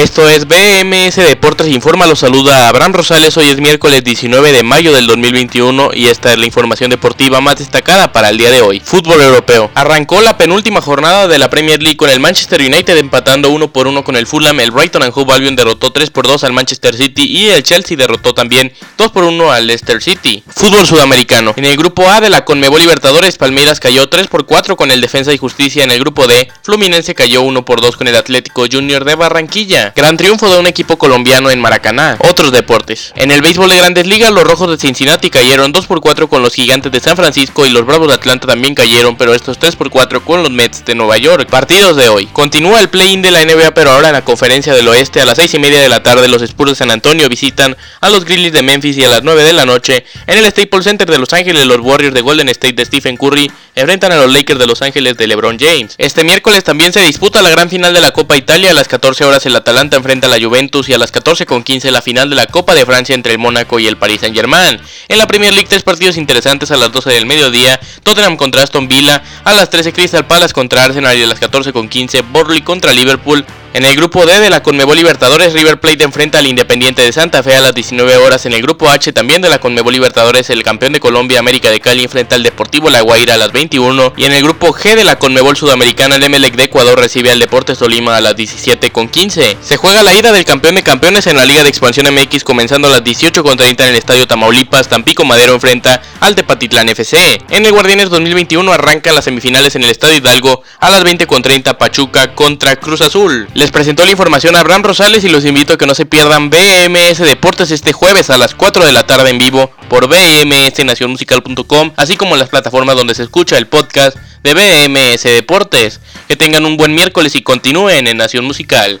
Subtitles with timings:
[0.00, 4.94] Esto es BMS Deportes Informa, los saluda Abraham Rosales, hoy es miércoles 19 de mayo
[4.94, 8.80] del 2021 y esta es la información deportiva más destacada para el día de hoy.
[8.82, 9.70] Fútbol europeo.
[9.74, 13.88] Arrancó la penúltima jornada de la Premier League con el Manchester United empatando 1 por
[13.88, 16.96] 1 con el Fulham, el Brighton and Hove Albion derrotó 3 por 2 al Manchester
[16.96, 20.42] City y el Chelsea derrotó también 2 por 1 al Leicester City.
[20.48, 21.52] Fútbol sudamericano.
[21.58, 25.02] En el grupo A de la Conmebol Libertadores, Palmeiras cayó 3 por 4 con el
[25.02, 28.64] Defensa y Justicia en el grupo D, Fluminense cayó 1 por 2 con el Atlético
[28.72, 29.89] Junior de Barranquilla.
[29.94, 32.16] Gran triunfo de un equipo colombiano en Maracaná.
[32.20, 33.12] Otros deportes.
[33.16, 36.42] En el béisbol de Grandes Ligas, los Rojos de Cincinnati cayeron 2 por 4 con
[36.42, 39.76] los Gigantes de San Francisco y los Bravos de Atlanta también cayeron, pero estos 3
[39.76, 41.48] por 4 con los Mets de Nueva York.
[41.50, 42.26] Partidos de hoy.
[42.26, 45.36] Continúa el play-in de la NBA, pero ahora en la conferencia del oeste a las
[45.36, 48.52] 6 y media de la tarde los Spurs de San Antonio visitan a los Grizzlies
[48.52, 51.32] de Memphis y a las 9 de la noche en el Staples Center de Los
[51.32, 54.82] Ángeles los Warriors de Golden State de Stephen Curry enfrentan a los Lakers de Los
[54.82, 55.94] Ángeles de LeBron James.
[55.98, 58.70] Este miércoles también se disputa la gran final de la Copa Italia.
[58.70, 62.02] A las 14 horas el Atalanta enfrenta a la Juventus y a las 14.15 la
[62.02, 64.80] final de la Copa de Francia entre el Mónaco y el Paris Saint Germain.
[65.08, 68.88] En la Premier League tres partidos interesantes a las 12 del mediodía, Tottenham contra Aston
[68.88, 71.16] Villa, a las 13 Crystal Palace contra Arsenal.
[71.18, 75.52] Y a las 14.15 Borley contra Liverpool, en el grupo D de la Conmebol Libertadores,
[75.52, 78.44] River Plate enfrenta al Independiente de Santa Fe a las 19 horas.
[78.46, 81.78] En el grupo H también de la Conmebol Libertadores, el campeón de Colombia, América de
[81.78, 84.14] Cali, enfrenta al Deportivo La Guaira a las 21.
[84.16, 87.38] Y en el grupo G de la Conmebol Sudamericana, el Emelec de Ecuador recibe al
[87.38, 89.56] Deportes Tolima a las 17.15.
[89.62, 92.88] Se juega la ida del campeón de campeones en la Liga de Expansión MX comenzando
[92.88, 94.88] a las 18.30 en el Estadio Tamaulipas.
[94.88, 97.38] Tampico Madero enfrenta al Tepatitlán FC.
[97.50, 102.34] En el Guardianes 2021 arrancan las semifinales en el Estadio Hidalgo a las 20.30 Pachuca
[102.34, 103.48] contra Cruz Azul.
[103.54, 106.50] Les presentó la información a Abraham Rosales y los invito a que no se pierdan
[106.50, 112.16] BMS Deportes este jueves a las 4 de la tarde en vivo por bmsnacionmusical.com, así
[112.16, 116.00] como las plataformas donde se escucha el podcast de BMS Deportes.
[116.28, 119.00] Que tengan un buen miércoles y continúen en Nación Musical.